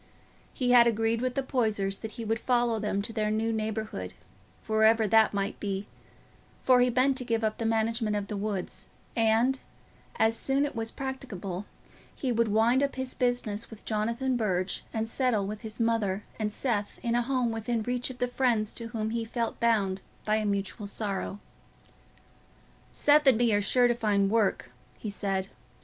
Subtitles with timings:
[0.51, 4.15] He had agreed with the Poysers that he would follow them to their new neighbourhood,
[4.65, 5.85] wherever that might be,
[6.59, 9.59] for he meant to give up the management of the woods, and,
[10.15, 11.67] as soon as it was practicable,
[12.15, 16.51] he would wind up his business with Jonathan Burge and settle with his mother and
[16.51, 20.37] Seth in a home within reach of the friends to whom he felt bound by
[20.37, 21.39] a mutual sorrow.
[22.91, 25.49] "Seth and me are sure to find work," he said.